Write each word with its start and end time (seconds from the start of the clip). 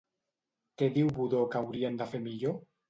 Què 0.81 0.89
diu 0.97 1.13
Budó 1.21 1.45
que 1.53 1.63
haurien 1.63 2.03
de 2.03 2.11
fer 2.15 2.27
millor? 2.29 2.63